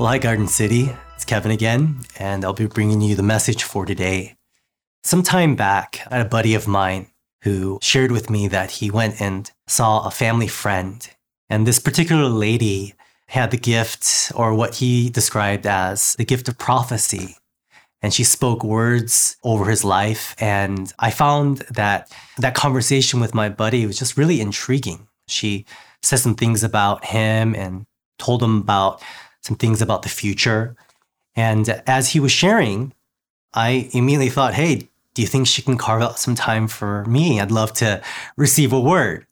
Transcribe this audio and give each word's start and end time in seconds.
Well, 0.00 0.08
hi, 0.08 0.16
Garden 0.16 0.48
City. 0.48 0.96
It's 1.14 1.26
Kevin 1.26 1.50
again, 1.50 2.00
and 2.18 2.42
I'll 2.42 2.54
be 2.54 2.64
bringing 2.64 3.02
you 3.02 3.14
the 3.14 3.22
message 3.22 3.64
for 3.64 3.84
today. 3.84 4.34
Some 5.02 5.22
time 5.22 5.56
back, 5.56 6.00
I 6.10 6.16
had 6.16 6.24
a 6.24 6.30
buddy 6.30 6.54
of 6.54 6.66
mine 6.66 7.08
who 7.42 7.78
shared 7.82 8.10
with 8.10 8.30
me 8.30 8.48
that 8.48 8.70
he 8.70 8.90
went 8.90 9.20
and 9.20 9.50
saw 9.66 10.06
a 10.06 10.10
family 10.10 10.46
friend. 10.46 11.06
And 11.50 11.66
this 11.66 11.78
particular 11.78 12.30
lady 12.30 12.94
had 13.28 13.50
the 13.50 13.58
gift, 13.58 14.32
or 14.34 14.54
what 14.54 14.76
he 14.76 15.10
described 15.10 15.66
as 15.66 16.14
the 16.14 16.24
gift 16.24 16.48
of 16.48 16.56
prophecy. 16.56 17.36
And 18.00 18.14
she 18.14 18.24
spoke 18.24 18.64
words 18.64 19.36
over 19.44 19.68
his 19.68 19.84
life. 19.84 20.34
And 20.38 20.90
I 20.98 21.10
found 21.10 21.58
that 21.72 22.10
that 22.38 22.54
conversation 22.54 23.20
with 23.20 23.34
my 23.34 23.50
buddy 23.50 23.84
was 23.84 23.98
just 23.98 24.16
really 24.16 24.40
intriguing. 24.40 25.08
She 25.28 25.66
said 26.02 26.20
some 26.20 26.36
things 26.36 26.64
about 26.64 27.04
him 27.04 27.54
and 27.54 27.84
told 28.18 28.42
him 28.42 28.62
about 28.62 29.02
some 29.42 29.56
things 29.56 29.82
about 29.82 30.02
the 30.02 30.08
future. 30.08 30.76
And 31.36 31.68
as 31.86 32.10
he 32.10 32.20
was 32.20 32.32
sharing, 32.32 32.92
I 33.54 33.88
immediately 33.92 34.30
thought, 34.30 34.54
hey, 34.54 34.88
do 35.14 35.22
you 35.22 35.28
think 35.28 35.46
she 35.46 35.62
can 35.62 35.76
carve 35.76 36.02
out 36.02 36.18
some 36.18 36.34
time 36.34 36.68
for 36.68 37.04
me? 37.04 37.40
I'd 37.40 37.50
love 37.50 37.72
to 37.74 38.02
receive 38.36 38.72
a 38.72 38.80
word. 38.80 39.26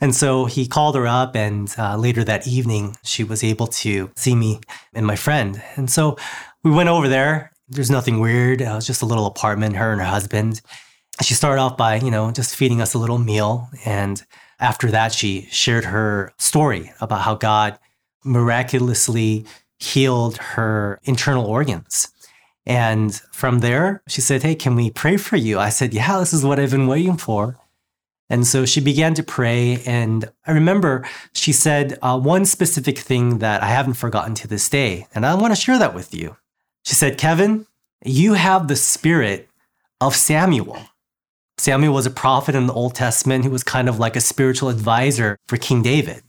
And 0.00 0.14
so 0.14 0.46
he 0.46 0.66
called 0.66 0.96
her 0.96 1.06
up, 1.06 1.36
and 1.36 1.72
uh, 1.78 1.96
later 1.96 2.24
that 2.24 2.48
evening, 2.48 2.96
she 3.04 3.22
was 3.22 3.44
able 3.44 3.68
to 3.68 4.10
see 4.16 4.34
me 4.34 4.60
and 4.92 5.06
my 5.06 5.16
friend. 5.16 5.62
And 5.76 5.88
so 5.88 6.16
we 6.64 6.72
went 6.72 6.88
over 6.88 7.08
there. 7.08 7.52
There's 7.68 7.90
nothing 7.90 8.18
weird. 8.18 8.60
It 8.60 8.66
was 8.66 8.86
just 8.86 9.02
a 9.02 9.06
little 9.06 9.26
apartment, 9.26 9.76
her 9.76 9.92
and 9.92 10.00
her 10.00 10.06
husband. 10.06 10.60
She 11.22 11.34
started 11.34 11.62
off 11.62 11.76
by, 11.76 11.96
you 11.96 12.10
know, 12.10 12.32
just 12.32 12.56
feeding 12.56 12.80
us 12.80 12.94
a 12.94 12.98
little 12.98 13.18
meal. 13.18 13.68
And 13.84 14.20
after 14.58 14.90
that, 14.90 15.12
she 15.12 15.46
shared 15.50 15.84
her 15.84 16.32
story 16.38 16.92
about 17.00 17.22
how 17.22 17.36
God 17.36 17.78
miraculously 18.24 19.44
healed 19.78 20.38
her 20.38 21.00
internal 21.04 21.44
organs. 21.44 22.08
And 22.66 23.14
from 23.32 23.60
there, 23.60 24.02
she 24.08 24.20
said, 24.20 24.42
Hey, 24.42 24.54
can 24.54 24.74
we 24.74 24.90
pray 24.90 25.16
for 25.16 25.36
you? 25.36 25.58
I 25.58 25.68
said, 25.68 25.92
Yeah, 25.92 26.18
this 26.18 26.32
is 26.32 26.44
what 26.44 26.58
I've 26.58 26.70
been 26.70 26.86
waiting 26.86 27.16
for. 27.16 27.58
And 28.30 28.46
so 28.46 28.64
she 28.64 28.80
began 28.80 29.14
to 29.14 29.22
pray. 29.22 29.82
And 29.84 30.30
I 30.46 30.52
remember 30.52 31.06
she 31.34 31.52
said 31.52 31.98
uh, 32.00 32.18
one 32.18 32.46
specific 32.46 32.98
thing 32.98 33.38
that 33.38 33.62
I 33.62 33.66
haven't 33.66 33.94
forgotten 33.94 34.34
to 34.36 34.48
this 34.48 34.68
day. 34.68 35.06
And 35.14 35.26
I 35.26 35.34
want 35.34 35.54
to 35.54 35.60
share 35.60 35.78
that 35.78 35.94
with 35.94 36.14
you. 36.14 36.36
She 36.84 36.94
said, 36.94 37.18
Kevin, 37.18 37.66
you 38.04 38.34
have 38.34 38.68
the 38.68 38.76
spirit 38.76 39.48
of 40.00 40.16
Samuel. 40.16 40.78
Samuel 41.58 41.94
was 41.94 42.06
a 42.06 42.10
prophet 42.10 42.54
in 42.54 42.66
the 42.66 42.72
Old 42.72 42.94
Testament 42.94 43.44
who 43.44 43.50
was 43.50 43.62
kind 43.62 43.88
of 43.88 43.98
like 43.98 44.16
a 44.16 44.20
spiritual 44.20 44.70
advisor 44.70 45.38
for 45.46 45.56
King 45.56 45.82
David. 45.82 46.22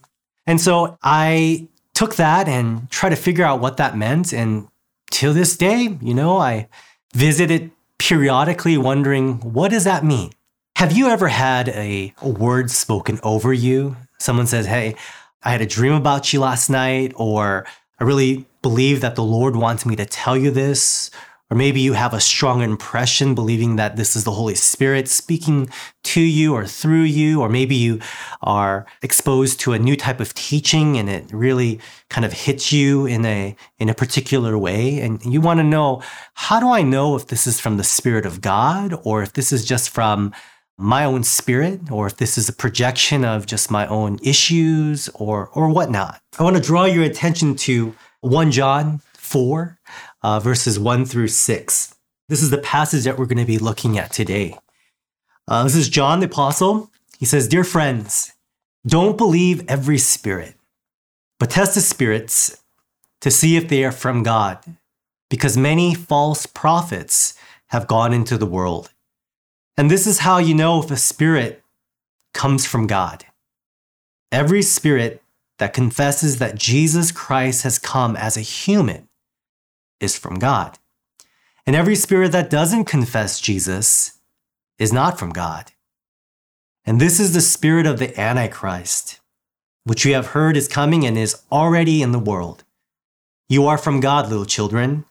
And 0.46 0.60
so 0.60 0.96
I 1.02 1.68
took 1.96 2.16
that 2.16 2.46
and 2.46 2.90
tried 2.90 3.08
to 3.08 3.16
figure 3.16 3.44
out 3.44 3.58
what 3.58 3.78
that 3.78 3.96
meant. 3.96 4.30
And 4.30 4.68
till 5.10 5.32
this 5.32 5.56
day, 5.56 5.96
you 6.02 6.12
know, 6.12 6.36
I 6.36 6.68
visit 7.14 7.50
it 7.50 7.70
periodically 7.98 8.76
wondering, 8.76 9.40
what 9.40 9.70
does 9.70 9.84
that 9.84 10.04
mean? 10.04 10.30
Have 10.76 10.92
you 10.92 11.08
ever 11.08 11.28
had 11.28 11.70
a, 11.70 12.12
a 12.20 12.28
word 12.28 12.70
spoken 12.70 13.18
over 13.22 13.50
you? 13.50 13.96
Someone 14.18 14.46
says, 14.46 14.66
Hey, 14.66 14.94
I 15.42 15.50
had 15.50 15.62
a 15.62 15.66
dream 15.66 15.94
about 15.94 16.34
you 16.34 16.40
last 16.40 16.68
night, 16.68 17.14
or 17.16 17.64
I 17.98 18.04
really 18.04 18.44
believe 18.60 19.00
that 19.00 19.14
the 19.14 19.24
Lord 19.24 19.56
wants 19.56 19.86
me 19.86 19.96
to 19.96 20.04
tell 20.04 20.36
you 20.36 20.50
this, 20.50 21.10
or 21.50 21.56
maybe 21.56 21.80
you 21.80 21.92
have 21.92 22.12
a 22.12 22.20
strong 22.20 22.60
impression 22.60 23.34
believing 23.34 23.76
that 23.76 23.96
this 23.96 24.16
is 24.16 24.24
the 24.24 24.32
Holy 24.32 24.56
Spirit 24.56 25.06
speaking 25.06 25.70
to 26.02 26.20
you 26.20 26.54
or 26.54 26.66
through 26.66 27.02
you, 27.02 27.40
or 27.40 27.48
maybe 27.48 27.76
you 27.76 28.00
are 28.42 28.84
exposed 29.02 29.60
to 29.60 29.72
a 29.72 29.78
new 29.78 29.96
type 29.96 30.18
of 30.18 30.34
teaching 30.34 30.96
and 30.96 31.08
it 31.08 31.32
really 31.32 31.78
kind 32.10 32.24
of 32.24 32.32
hits 32.32 32.72
you 32.72 33.06
in 33.06 33.24
a, 33.24 33.54
in 33.78 33.88
a 33.88 33.94
particular 33.94 34.58
way. 34.58 34.98
And 34.98 35.24
you 35.24 35.40
want 35.40 35.60
to 35.60 35.64
know, 35.64 36.02
how 36.34 36.58
do 36.58 36.68
I 36.68 36.82
know 36.82 37.14
if 37.14 37.28
this 37.28 37.46
is 37.46 37.60
from 37.60 37.76
the 37.76 37.84
Spirit 37.84 38.26
of 38.26 38.40
God 38.40 38.98
or 39.04 39.22
if 39.22 39.34
this 39.34 39.52
is 39.52 39.64
just 39.64 39.90
from 39.90 40.32
my 40.78 41.04
own 41.04 41.22
spirit 41.22 41.90
or 41.90 42.06
if 42.06 42.18
this 42.18 42.36
is 42.36 42.48
a 42.48 42.52
projection 42.52 43.24
of 43.24 43.46
just 43.46 43.70
my 43.70 43.86
own 43.86 44.18
issues 44.22 45.08
or, 45.14 45.48
or 45.54 45.68
whatnot? 45.68 46.20
I 46.38 46.42
want 46.42 46.56
to 46.56 46.62
draw 46.62 46.86
your 46.86 47.04
attention 47.04 47.54
to 47.56 47.94
1 48.20 48.50
John 48.50 49.00
4 49.14 49.75
uh, 50.22 50.40
verses 50.40 50.78
1 50.78 51.06
through 51.06 51.28
6. 51.28 51.94
This 52.28 52.42
is 52.42 52.50
the 52.50 52.58
passage 52.58 53.04
that 53.04 53.18
we're 53.18 53.26
going 53.26 53.38
to 53.38 53.44
be 53.44 53.58
looking 53.58 53.98
at 53.98 54.12
today. 54.12 54.58
Uh, 55.48 55.62
this 55.64 55.76
is 55.76 55.88
John 55.88 56.20
the 56.20 56.26
Apostle. 56.26 56.90
He 57.18 57.24
says, 57.24 57.48
Dear 57.48 57.64
friends, 57.64 58.32
don't 58.86 59.16
believe 59.16 59.64
every 59.68 59.98
spirit, 59.98 60.54
but 61.38 61.50
test 61.50 61.74
the 61.74 61.80
spirits 61.80 62.62
to 63.20 63.30
see 63.30 63.56
if 63.56 63.68
they 63.68 63.84
are 63.84 63.92
from 63.92 64.22
God, 64.22 64.58
because 65.30 65.56
many 65.56 65.94
false 65.94 66.46
prophets 66.46 67.34
have 67.68 67.86
gone 67.86 68.12
into 68.12 68.36
the 68.36 68.46
world. 68.46 68.92
And 69.76 69.90
this 69.90 70.06
is 70.06 70.20
how 70.20 70.38
you 70.38 70.54
know 70.54 70.82
if 70.82 70.90
a 70.90 70.96
spirit 70.96 71.62
comes 72.34 72.66
from 72.66 72.86
God. 72.86 73.24
Every 74.32 74.62
spirit 74.62 75.22
that 75.58 75.72
confesses 75.72 76.38
that 76.38 76.56
Jesus 76.56 77.12
Christ 77.12 77.62
has 77.62 77.78
come 77.78 78.16
as 78.16 78.36
a 78.36 78.42
human 78.42 79.05
is 80.00 80.18
from 80.18 80.38
God. 80.38 80.78
And 81.66 81.74
every 81.74 81.96
spirit 81.96 82.32
that 82.32 82.50
doesn't 82.50 82.84
confess 82.84 83.40
Jesus 83.40 84.18
is 84.78 84.92
not 84.92 85.18
from 85.18 85.30
God. 85.30 85.72
And 86.84 87.00
this 87.00 87.18
is 87.18 87.34
the 87.34 87.40
spirit 87.40 87.86
of 87.86 87.98
the 87.98 88.18
Antichrist, 88.18 89.20
which 89.84 90.04
you 90.04 90.14
have 90.14 90.28
heard 90.28 90.56
is 90.56 90.68
coming 90.68 91.04
and 91.04 91.18
is 91.18 91.42
already 91.50 92.02
in 92.02 92.12
the 92.12 92.18
world. 92.18 92.62
You 93.48 93.66
are 93.66 93.78
from 93.78 94.00
God, 94.00 94.28
little 94.28 94.44
children, 94.44 95.04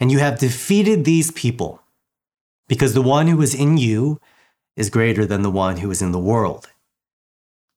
and 0.00 0.10
you 0.10 0.18
have 0.18 0.38
defeated 0.38 1.04
these 1.04 1.30
people, 1.30 1.82
because 2.68 2.94
the 2.94 3.02
one 3.02 3.26
who 3.26 3.42
is 3.42 3.54
in 3.54 3.76
you 3.76 4.20
is 4.76 4.90
greater 4.90 5.26
than 5.26 5.42
the 5.42 5.50
one 5.50 5.78
who 5.78 5.90
is 5.90 6.00
in 6.00 6.12
the 6.12 6.18
world. 6.18 6.70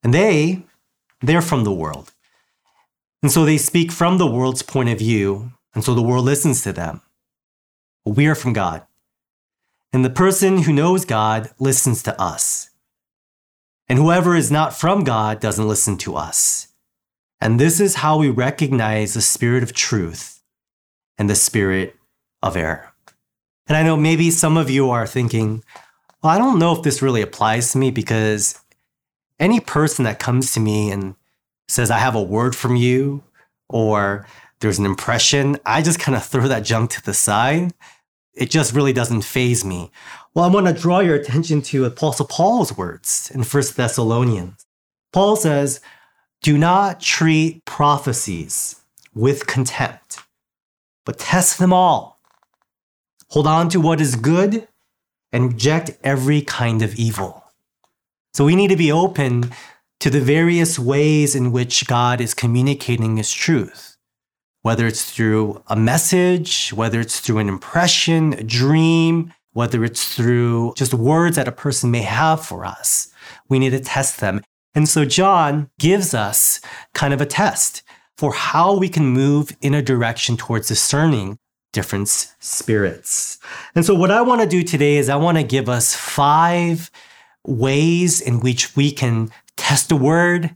And 0.03 0.13
they, 0.13 0.63
they're 1.21 1.41
from 1.41 1.63
the 1.63 1.71
world. 1.71 2.13
And 3.21 3.31
so 3.31 3.45
they 3.45 3.57
speak 3.57 3.91
from 3.91 4.17
the 4.17 4.27
world's 4.27 4.61
point 4.61 4.89
of 4.89 4.99
view 4.99 5.51
and 5.73 5.83
so 5.83 5.93
the 5.93 6.01
world 6.01 6.25
listens 6.25 6.61
to 6.63 6.73
them. 6.73 7.01
But 8.05 8.15
we 8.15 8.27
are 8.27 8.35
from 8.35 8.53
God. 8.53 8.85
And 9.91 10.03
the 10.03 10.09
person 10.09 10.63
who 10.63 10.73
knows 10.73 11.05
God 11.05 11.51
listens 11.59 12.03
to 12.03 12.19
us. 12.19 12.69
And 13.87 13.99
whoever 13.99 14.35
is 14.35 14.51
not 14.51 14.75
from 14.75 15.03
God 15.03 15.39
doesn't 15.39 15.67
listen 15.67 15.97
to 15.99 16.15
us. 16.15 16.69
And 17.39 17.59
this 17.59 17.79
is 17.79 17.95
how 17.95 18.17
we 18.17 18.29
recognize 18.29 19.13
the 19.13 19.21
spirit 19.21 19.63
of 19.63 19.73
truth 19.73 20.41
and 21.17 21.29
the 21.29 21.35
spirit 21.35 21.95
of 22.41 22.55
error. 22.55 22.93
And 23.67 23.77
I 23.77 23.83
know 23.83 23.97
maybe 23.97 24.31
some 24.31 24.57
of 24.57 24.69
you 24.69 24.89
are 24.89 25.07
thinking, 25.07 25.63
well, 26.21 26.33
I 26.33 26.37
don't 26.37 26.59
know 26.59 26.73
if 26.73 26.83
this 26.83 27.01
really 27.01 27.21
applies 27.21 27.71
to 27.71 27.77
me 27.77 27.91
because 27.91 28.59
any 29.39 29.59
person 29.59 30.05
that 30.05 30.19
comes 30.19 30.53
to 30.53 30.59
me 30.59 30.89
and 30.89 31.15
says, 31.67 31.91
I 31.91 31.97
have 31.97 32.15
a 32.15 32.21
word 32.21 32.55
from 32.55 32.75
you, 32.75 33.23
or 33.69 34.25
there's 34.63 34.79
an 34.79 34.85
impression, 34.85 35.57
I 35.65 35.81
just 35.81 35.99
kind 35.99 36.15
of 36.15 36.23
throw 36.23 36.47
that 36.47 36.63
junk 36.63 36.91
to 36.91 37.03
the 37.03 37.13
side. 37.13 37.73
It 38.33 38.49
just 38.49 38.73
really 38.73 38.93
doesn't 38.93 39.23
faze 39.23 39.65
me. 39.65 39.91
Well, 40.33 40.45
I 40.45 40.47
want 40.47 40.67
to 40.67 40.73
draw 40.73 41.01
your 41.01 41.15
attention 41.15 41.61
to 41.63 41.83
Apostle 41.83 42.25
Paul's 42.27 42.77
words 42.77 43.29
in 43.35 43.43
1 43.43 43.63
Thessalonians. 43.75 44.65
Paul 45.11 45.35
says, 45.35 45.81
Do 46.41 46.57
not 46.57 47.01
treat 47.01 47.65
prophecies 47.65 48.81
with 49.13 49.47
contempt, 49.47 50.19
but 51.05 51.19
test 51.19 51.59
them 51.59 51.73
all. 51.73 52.21
Hold 53.31 53.47
on 53.47 53.67
to 53.67 53.81
what 53.81 53.99
is 53.99 54.15
good 54.15 54.65
and 55.33 55.51
reject 55.51 55.91
every 56.05 56.41
kind 56.41 56.81
of 56.81 56.95
evil. 56.95 57.43
So 58.33 58.45
we 58.45 58.55
need 58.55 58.69
to 58.69 58.77
be 58.77 58.93
open 58.93 59.51
to 59.99 60.09
the 60.09 60.21
various 60.21 60.79
ways 60.79 61.35
in 61.35 61.51
which 61.51 61.85
God 61.85 62.21
is 62.21 62.33
communicating 62.33 63.17
his 63.17 63.33
truth 63.33 63.92
whether 64.63 64.87
it's 64.87 65.05
through 65.05 65.61
a 65.67 65.75
message, 65.75 66.71
whether 66.73 66.99
it's 66.99 67.19
through 67.19 67.37
an 67.37 67.49
impression, 67.49 68.33
a 68.33 68.43
dream, 68.43 69.31
whether 69.51 69.83
it's 69.83 70.15
through 70.15 70.73
just 70.75 70.93
words 70.93 71.35
that 71.35 71.47
a 71.47 71.51
person 71.51 71.91
may 71.91 72.01
have 72.01 72.43
for 72.43 72.65
us. 72.65 73.13
We 73.49 73.59
need 73.59 73.71
to 73.71 73.79
test 73.79 74.19
them. 74.19 74.41
And 74.73 74.89
so 74.89 75.05
John 75.05 75.69
gives 75.79 76.13
us 76.13 76.59
kind 76.93 77.13
of 77.13 77.21
a 77.21 77.25
test. 77.25 77.83
for 78.15 78.31
how 78.31 78.77
we 78.77 78.89
can 78.89 79.07
move 79.07 79.57
in 79.59 79.73
a 79.73 79.81
direction 79.81 80.37
towards 80.37 80.67
discerning 80.67 81.39
different 81.71 82.07
spirits. 82.07 83.39
And 83.73 83.83
so, 83.83 83.95
what 83.95 84.11
I 84.11 84.21
want 84.21 84.41
to 84.41 84.47
do 84.47 84.61
today 84.61 84.97
is 84.97 85.09
I 85.09 85.15
want 85.15 85.37
to 85.39 85.43
give 85.43 85.67
us 85.67 85.95
five 85.95 86.91
ways 87.45 88.21
in 88.21 88.39
which 88.39 88.75
we 88.75 88.91
can 88.91 89.31
test 89.57 89.91
a 89.91 89.95
word, 89.95 90.55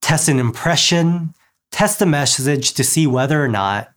test 0.00 0.28
an 0.28 0.38
impression, 0.38 1.34
test 1.70 2.02
a 2.02 2.06
message 2.06 2.74
to 2.74 2.84
see 2.84 3.06
whether 3.06 3.42
or 3.42 3.48
not 3.48 3.90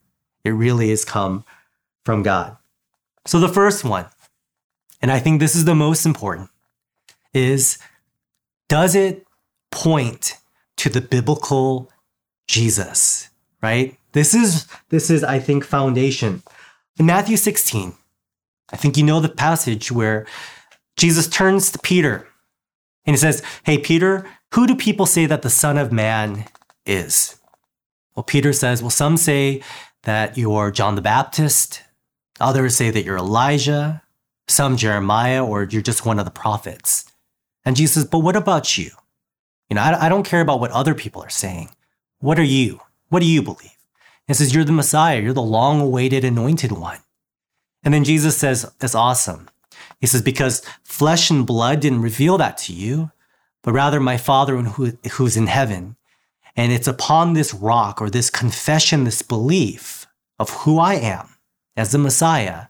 it 0.44 0.52
really 0.52 0.90
has 0.90 1.06
come 1.06 1.46
from 2.06 2.24
God. 2.24 2.58
So, 3.26 3.40
the 3.40 3.48
first 3.48 3.84
one, 3.84 4.06
and 5.02 5.12
I 5.12 5.20
think 5.20 5.40
this 5.40 5.56
is 5.56 5.66
the 5.66 5.76
most 5.76 6.06
important, 6.06 6.50
is 7.34 7.78
does 8.68 8.96
it 8.96 9.26
point 9.72 10.38
to 10.78 10.90
the 10.90 11.02
biblical 11.02 11.92
Jesus, 12.48 13.30
right? 13.62 13.98
This 14.12 14.34
is 14.34 14.68
this 14.90 15.10
is 15.10 15.24
I 15.24 15.40
think 15.40 15.64
foundation. 15.64 16.44
In 16.98 17.06
Matthew 17.06 17.38
16, 17.38 17.94
I 18.72 18.78
think 18.78 18.98
you 18.98 19.04
know 19.04 19.20
the 19.20 19.30
passage 19.30 19.92
where 19.92 20.28
Jesus 20.98 21.28
turns 21.28 21.72
to 21.72 21.80
Peter 21.80 22.28
and 23.06 23.16
he 23.16 23.18
says, 23.18 23.42
"Hey 23.64 23.78
Peter, 23.78 24.26
who 24.54 24.68
do 24.68 24.76
people 24.76 25.06
say 25.06 25.26
that 25.26 25.42
the 25.42 25.50
son 25.50 25.78
of 25.78 25.92
man 25.92 26.46
is?" 26.86 27.40
Well, 28.16 28.24
Peter 28.24 28.54
says, 28.54 28.82
"Well, 28.82 28.90
some 28.90 29.18
say 29.18 29.62
that 30.04 30.38
you're 30.38 30.72
John 30.72 30.96
the 30.96 31.02
Baptist, 31.02 31.82
others 32.40 32.76
say 32.76 32.90
that 32.92 33.04
you're 33.04 33.18
Elijah, 33.18 34.02
some 34.48 34.78
Jeremiah 34.78 35.44
or 35.44 35.64
you're 35.64 35.82
just 35.82 36.06
one 36.06 36.20
of 36.20 36.26
the 36.26 36.32
prophets." 36.32 37.06
And 37.66 37.76
Jesus 37.76 37.96
says, 37.96 38.06
"But 38.06 38.20
what 38.20 38.36
about 38.36 38.78
you?" 38.78 38.92
You 39.70 39.76
know, 39.76 39.82
I, 39.82 40.06
I 40.06 40.10
don't 40.10 40.26
care 40.26 40.42
about 40.42 40.60
what 40.60 40.72
other 40.72 40.94
people 40.94 41.24
are 41.24 41.30
saying. 41.30 41.70
What 42.20 42.38
are 42.40 42.44
you? 42.44 42.80
What 43.10 43.22
do 43.22 43.26
you 43.26 43.42
believe? 43.42 43.78
And 44.28 44.38
says, 44.38 44.54
You're 44.54 44.64
the 44.64 44.72
Messiah. 44.72 45.20
You're 45.20 45.34
the 45.34 45.42
long 45.42 45.82
awaited 45.82 46.24
anointed 46.24 46.72
one. 46.72 47.00
And 47.84 47.94
then 47.94 48.04
Jesus 48.04 48.38
says, 48.38 48.72
That's 48.80 48.96
awesome. 48.96 49.50
He 50.00 50.08
says, 50.08 50.22
Because 50.22 50.62
flesh 50.84 51.30
and 51.30 51.46
blood 51.46 51.80
didn't 51.80 52.02
reveal 52.02 52.38
that 52.38 52.58
to 52.60 52.74
you, 52.74 53.12
but 53.62 53.74
rather 53.74 54.00
my 54.00 54.18
Father 54.18 54.58
who, 54.58 54.98
who's 55.12 55.36
in 55.36 55.48
heaven. 55.48 55.96
And 56.56 56.72
it's 56.72 56.88
upon 56.88 57.34
this 57.34 57.54
rock 57.54 58.02
or 58.02 58.10
this 58.10 58.30
confession, 58.30 59.04
this 59.04 59.22
belief 59.22 60.06
of 60.40 60.50
who 60.50 60.80
I 60.80 60.96
am 60.96 61.30
as 61.76 61.92
the 61.92 61.98
Messiah, 61.98 62.68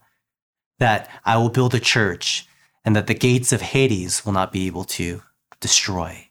that 0.80 1.10
I 1.26 1.38
will 1.38 1.50
build 1.50 1.76
a 1.76 1.80
church 1.80 2.48
and 2.86 2.96
that 2.96 3.08
the 3.08 3.14
gates 3.14 3.52
of 3.52 3.62
Hades 3.62 4.26
will 4.26 4.34
not 4.34 4.52
be 4.52 4.68
able 4.68 4.84
to 4.86 5.22
destroy. 5.60 6.30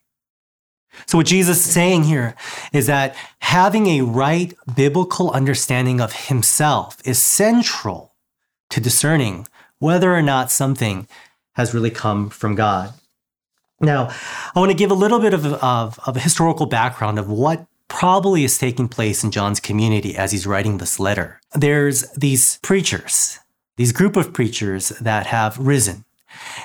So, 1.07 1.19
what 1.19 1.27
Jesus 1.27 1.59
is 1.59 1.73
saying 1.73 2.05
here 2.05 2.35
is 2.73 2.87
that 2.87 3.17
having 3.41 3.87
a 3.87 4.03
right 4.03 4.55
biblical 4.75 5.31
understanding 5.31 6.01
of 6.01 6.13
himself 6.13 6.99
is 7.05 7.21
central 7.21 8.15
to 8.71 8.81
discerning 8.81 9.47
whether 9.79 10.15
or 10.15 10.23
not 10.23 10.51
something 10.51 11.09
has 11.55 11.75
really 11.75 11.91
come 11.91 12.31
from 12.31 12.55
God. 12.55 12.93
Now, 13.83 14.11
I 14.55 14.61
want 14.61 14.71
to 14.71 14.77
give 14.77 14.93
a 14.93 14.95
little 14.95 15.19
bit 15.19 15.35
of, 15.35 15.45
of, 15.45 15.99
of 16.07 16.17
a 16.17 16.21
historical 16.21 16.67
background 16.67 17.19
of 17.19 17.29
what 17.29 17.67
probably 17.89 18.45
is 18.45 18.57
taking 18.57 18.89
place 18.89 19.23
in 19.23 19.31
John's 19.31 19.61
community 19.61 20.17
as 20.17 20.33
he's 20.33 20.47
writing 20.47 20.79
this 20.79 20.99
letter. 20.99 21.41
There's 21.53 22.11
these 22.13 22.59
preachers, 22.63 23.39
these 23.77 23.93
group 23.93 24.17
of 24.17 24.33
preachers 24.33 24.91
that 25.01 25.27
have 25.27 25.59
risen, 25.59 26.05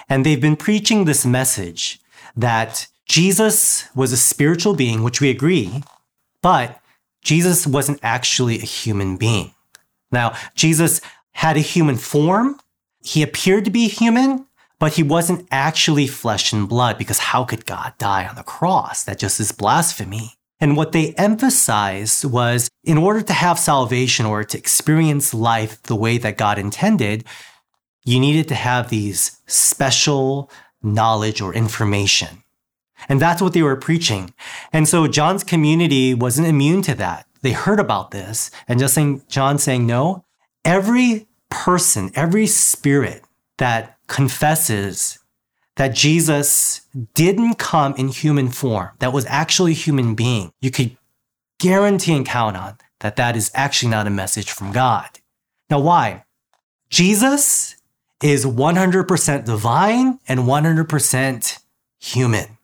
and 0.07 0.25
they've 0.25 0.39
been 0.39 0.55
preaching 0.55 1.03
this 1.03 1.25
message 1.25 1.99
that 2.35 2.87
Jesus 3.05 3.87
was 3.95 4.11
a 4.11 4.17
spiritual 4.17 4.75
being, 4.75 5.03
which 5.03 5.19
we 5.19 5.29
agree, 5.29 5.83
but 6.41 6.79
Jesus 7.21 7.67
wasn't 7.67 7.99
actually 8.03 8.55
a 8.55 8.65
human 8.65 9.17
being. 9.17 9.53
Now, 10.11 10.35
Jesus 10.55 11.01
had 11.31 11.57
a 11.57 11.61
human 11.61 11.97
form. 11.97 12.59
He 13.03 13.21
appeared 13.21 13.65
to 13.65 13.71
be 13.71 13.87
human, 13.87 14.46
but 14.79 14.93
he 14.93 15.03
wasn't 15.03 15.47
actually 15.51 16.07
flesh 16.07 16.53
and 16.53 16.69
blood 16.69 16.97
because 16.97 17.19
how 17.19 17.43
could 17.43 17.65
God 17.65 17.93
die 17.97 18.27
on 18.27 18.35
the 18.35 18.43
cross? 18.43 19.03
That 19.03 19.19
just 19.19 19.39
is 19.39 19.51
blasphemy. 19.51 20.33
And 20.59 20.75
what 20.75 20.91
they 20.91 21.13
emphasized 21.13 22.25
was 22.25 22.69
in 22.83 22.97
order 22.97 23.21
to 23.21 23.33
have 23.33 23.59
salvation 23.59 24.25
or 24.25 24.43
to 24.43 24.57
experience 24.57 25.33
life 25.33 25.81
the 25.83 25.95
way 25.95 26.17
that 26.17 26.37
God 26.37 26.57
intended, 26.57 27.25
you 28.03 28.19
needed 28.19 28.47
to 28.47 28.55
have 28.55 28.89
these 28.89 29.39
special 29.45 30.49
knowledge 30.81 31.41
or 31.41 31.53
information. 31.53 32.43
And 33.09 33.21
that's 33.21 33.41
what 33.41 33.53
they 33.53 33.61
were 33.61 33.75
preaching. 33.75 34.33
And 34.73 34.87
so 34.87 35.07
John's 35.07 35.43
community 35.43 36.13
wasn't 36.13 36.47
immune 36.47 36.81
to 36.83 36.95
that. 36.95 37.27
They 37.41 37.51
heard 37.51 37.79
about 37.79 38.11
this 38.11 38.49
and 38.67 38.79
just 38.79 38.95
saying, 38.95 39.23
John 39.27 39.59
saying, 39.59 39.85
no, 39.85 40.25
every 40.65 41.27
person, 41.49 42.11
every 42.15 42.47
spirit 42.47 43.23
that 43.57 43.96
confesses 44.07 45.19
that 45.75 45.93
Jesus 45.93 46.81
didn't 47.13 47.55
come 47.55 47.93
in 47.95 48.07
human 48.07 48.49
form, 48.49 48.89
that 48.99 49.13
was 49.13 49.25
actually 49.27 49.71
a 49.71 49.75
human 49.75 50.15
being, 50.15 50.51
you 50.59 50.71
could 50.71 50.97
guarantee 51.59 52.15
and 52.15 52.25
count 52.25 52.57
on 52.57 52.77
that 52.99 53.15
that 53.15 53.35
is 53.35 53.51
actually 53.53 53.89
not 53.89 54.07
a 54.07 54.11
message 54.11 54.51
from 54.51 54.71
God. 54.71 55.07
Now, 55.69 55.79
why? 55.79 56.23
Jesus 56.89 57.75
is 58.23 58.45
100% 58.45 59.45
divine 59.45 60.19
and 60.27 60.39
100% 60.41 61.59
human 61.99 62.57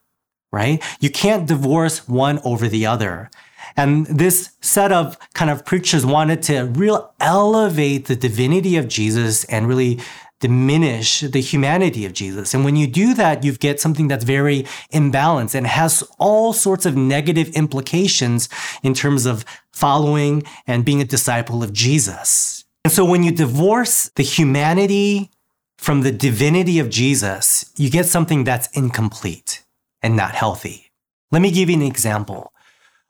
right? 0.54 0.80
You 1.00 1.10
can't 1.10 1.48
divorce 1.48 2.08
one 2.08 2.38
over 2.44 2.68
the 2.68 2.86
other. 2.86 3.28
And 3.76 4.06
this 4.06 4.50
set 4.60 4.92
of 4.92 5.18
kind 5.34 5.50
of 5.50 5.64
preachers 5.64 6.06
wanted 6.06 6.42
to 6.42 6.66
real 6.66 7.12
elevate 7.18 8.06
the 8.06 8.14
divinity 8.14 8.76
of 8.76 8.86
Jesus 8.86 9.44
and 9.46 9.66
really 9.66 10.00
diminish 10.44 11.20
the 11.20 11.40
humanity 11.40 12.04
of 12.04 12.12
Jesus. 12.12 12.52
And 12.52 12.66
when 12.66 12.76
you 12.76 12.86
do 12.86 13.14
that, 13.14 13.44
you 13.44 13.52
get 13.56 13.80
something 13.80 14.08
that's 14.08 14.24
very 14.24 14.64
imbalanced 14.92 15.54
and 15.54 15.66
has 15.66 16.02
all 16.18 16.52
sorts 16.52 16.84
of 16.84 16.94
negative 16.98 17.48
implications 17.56 18.50
in 18.82 18.92
terms 18.92 19.24
of 19.24 19.46
following 19.72 20.42
and 20.66 20.84
being 20.84 21.00
a 21.00 21.06
disciple 21.16 21.62
of 21.62 21.72
Jesus. 21.72 22.66
And 22.84 22.92
so 22.92 23.06
when 23.06 23.22
you 23.22 23.32
divorce 23.32 24.10
the 24.16 24.22
humanity 24.22 25.30
from 25.78 26.02
the 26.02 26.12
divinity 26.12 26.78
of 26.78 26.90
Jesus, 26.90 27.72
you 27.78 27.88
get 27.88 28.04
something 28.04 28.44
that's 28.44 28.68
incomplete 28.76 29.64
and 30.02 30.14
not 30.14 30.34
healthy. 30.34 30.90
Let 31.32 31.40
me 31.40 31.50
give 31.50 31.70
you 31.70 31.76
an 31.76 31.82
example. 31.94 32.52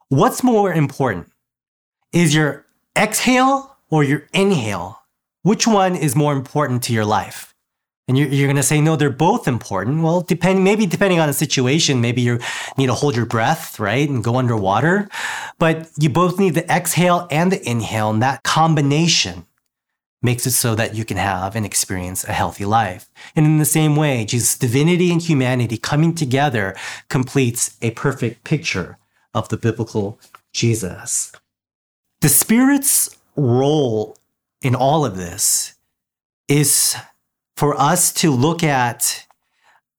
What's 0.09 0.45
more 0.45 0.73
important? 0.73 1.33
Is 2.13 2.33
your 2.33 2.65
exhale 2.97 3.77
or 3.91 4.05
your 4.05 4.29
inhale? 4.33 5.01
Which 5.45 5.67
one 5.67 5.95
is 5.95 6.17
more 6.17 6.33
important 6.33 6.83
to 6.85 6.95
your 6.95 7.05
life? 7.05 7.55
And 8.09 8.17
you're, 8.17 8.29
you're 8.29 8.47
going 8.47 8.57
to 8.57 8.63
say, 8.63 8.81
no, 8.81 8.97
they're 8.97 9.11
both 9.11 9.47
important. 9.47 10.03
Well, 10.03 10.23
depend, 10.23 10.65
maybe 10.65 10.87
depending 10.87 11.21
on 11.21 11.27
the 11.27 11.35
situation, 11.35 12.01
maybe 12.01 12.23
you 12.23 12.41
need 12.79 12.87
to 12.87 12.95
hold 12.95 13.15
your 13.15 13.27
breath, 13.27 13.79
right? 13.79 14.09
And 14.09 14.25
go 14.25 14.37
underwater. 14.37 15.07
But 15.59 15.91
you 15.99 16.09
both 16.09 16.39
need 16.39 16.55
the 16.55 16.67
exhale 16.75 17.29
and 17.31 17.53
the 17.53 17.69
inhale. 17.69 18.09
And 18.09 18.23
that 18.23 18.43
combination 18.43 19.45
makes 20.23 20.47
it 20.47 20.53
so 20.53 20.75
that 20.77 20.95
you 20.95 21.05
can 21.05 21.19
have 21.19 21.55
and 21.55 21.67
experience 21.67 22.25
a 22.25 22.33
healthy 22.33 22.65
life. 22.65 23.11
And 23.37 23.45
in 23.45 23.59
the 23.59 23.67
same 23.67 23.97
way, 23.97 24.25
Jesus' 24.25 24.57
divinity 24.57 25.13
and 25.13 25.21
humanity 25.21 25.77
coming 25.77 26.15
together 26.15 26.75
completes 27.11 27.77
a 27.83 27.91
perfect 27.91 28.45
picture 28.45 28.97
of 29.35 29.51
the 29.51 29.59
biblical 29.59 30.19
Jesus. 30.55 31.33
The 32.23 32.31
Spirit's 32.31 33.15
role 33.37 34.17
in 34.65 34.75
all 34.75 35.05
of 35.05 35.17
this 35.17 35.75
is 36.49 36.97
for 37.57 37.79
us 37.79 38.13
to 38.15 38.31
look 38.31 38.63
at 38.63 39.27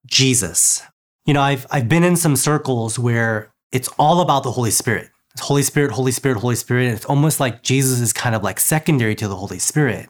Jesus. 0.05 0.81
You 1.25 1.33
know, 1.33 1.41
I've, 1.41 1.65
I've 1.71 1.87
been 1.87 2.03
in 2.03 2.15
some 2.15 2.35
circles 2.35 2.99
where 2.99 3.53
it's 3.71 3.87
all 3.99 4.21
about 4.21 4.43
the 4.43 4.51
Holy 4.51 4.71
Spirit. 4.71 5.09
Holy 5.39 5.63
Spirit, 5.63 5.91
Holy 5.91 6.11
Spirit, 6.11 6.39
Holy 6.39 6.55
Spirit. 6.55 6.93
It's 6.93 7.05
almost 7.05 7.39
like 7.39 7.61
Jesus 7.61 7.99
is 7.99 8.13
kind 8.13 8.35
of 8.35 8.43
like 8.43 8.59
secondary 8.59 9.15
to 9.15 9.27
the 9.27 9.35
Holy 9.35 9.59
Spirit. 9.59 10.09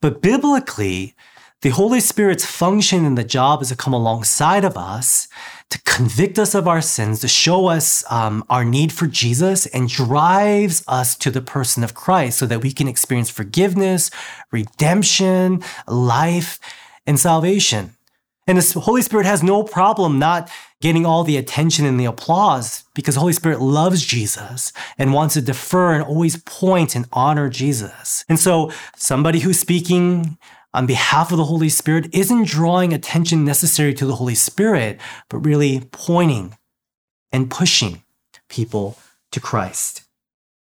But 0.00 0.22
biblically, 0.22 1.14
the 1.62 1.70
Holy 1.70 2.00
Spirit's 2.00 2.44
function 2.44 3.04
and 3.04 3.16
the 3.16 3.24
job 3.24 3.62
is 3.62 3.68
to 3.68 3.76
come 3.76 3.92
alongside 3.92 4.64
of 4.64 4.76
us 4.76 5.28
to 5.72 5.80
convict 5.84 6.38
us 6.38 6.54
of 6.54 6.68
our 6.68 6.82
sins, 6.82 7.20
to 7.20 7.28
show 7.28 7.68
us 7.68 8.04
um, 8.12 8.44
our 8.50 8.62
need 8.62 8.92
for 8.92 9.06
Jesus, 9.06 9.64
and 9.64 9.88
drives 9.88 10.84
us 10.86 11.16
to 11.16 11.30
the 11.30 11.40
person 11.40 11.82
of 11.82 11.94
Christ 11.94 12.38
so 12.38 12.44
that 12.44 12.62
we 12.62 12.72
can 12.72 12.88
experience 12.88 13.30
forgiveness, 13.30 14.10
redemption, 14.50 15.62
life, 15.88 16.60
and 17.06 17.18
salvation. 17.18 17.96
And 18.46 18.58
the 18.58 18.80
Holy 18.80 19.00
Spirit 19.00 19.24
has 19.24 19.42
no 19.42 19.62
problem 19.62 20.18
not 20.18 20.50
getting 20.82 21.06
all 21.06 21.24
the 21.24 21.38
attention 21.38 21.86
and 21.86 21.98
the 21.98 22.04
applause 22.04 22.84
because 22.92 23.14
the 23.14 23.20
Holy 23.20 23.32
Spirit 23.32 23.62
loves 23.62 24.04
Jesus 24.04 24.74
and 24.98 25.14
wants 25.14 25.32
to 25.34 25.40
defer 25.40 25.94
and 25.94 26.04
always 26.04 26.36
point 26.42 26.94
and 26.94 27.06
honor 27.14 27.48
Jesus. 27.48 28.26
And 28.28 28.38
so 28.38 28.70
somebody 28.94 29.40
who's 29.40 29.58
speaking 29.58 30.36
on 30.74 30.86
behalf 30.86 31.30
of 31.30 31.38
the 31.38 31.44
Holy 31.44 31.68
Spirit 31.68 32.08
isn't 32.12 32.46
drawing 32.46 32.92
attention 32.92 33.44
necessary 33.44 33.94
to 33.94 34.06
the 34.06 34.16
Holy 34.16 34.34
Spirit, 34.34 35.00
but 35.28 35.38
really 35.38 35.88
pointing 35.92 36.56
and 37.30 37.50
pushing 37.50 38.02
people 38.48 38.98
to 39.32 39.40
Christ. 39.40 40.04